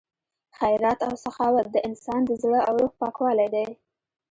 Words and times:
خیرات 0.57 0.99
او 1.07 1.13
سخاوت 1.25 1.65
د 1.71 1.77
انسان 1.87 2.21
د 2.25 2.31
زړه 2.41 2.59
او 2.67 2.73
روح 2.81 2.93
پاکوالی 3.01 3.47
دی. 3.55 3.67